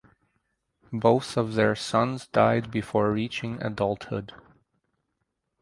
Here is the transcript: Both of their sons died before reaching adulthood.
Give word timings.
Both 0.91 1.37
of 1.37 1.53
their 1.53 1.75
sons 1.75 2.25
died 2.25 2.71
before 2.71 3.11
reaching 3.11 3.61
adulthood. 3.61 4.33